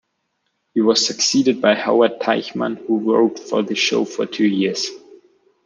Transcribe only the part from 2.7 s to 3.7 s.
who wrote for